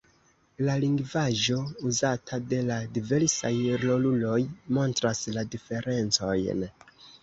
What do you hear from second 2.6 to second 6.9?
la diversaj roluloj montras la diferencojn.